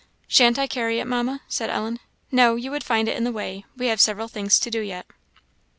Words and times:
"Shan't 0.27 0.57
I 0.57 0.65
carry 0.65 0.99
it, 0.99 1.05
Mamma?" 1.05 1.41
said 1.47 1.69
Ellen. 1.69 1.99
"No, 2.31 2.55
you 2.55 2.71
would 2.71 2.83
find 2.83 3.07
it 3.07 3.15
in 3.15 3.23
the 3.23 3.31
way; 3.31 3.65
we 3.77 3.85
have 3.85 4.01
several 4.01 4.27
things 4.27 4.59
to 4.61 4.71
do 4.71 4.79
yet." 4.81 5.05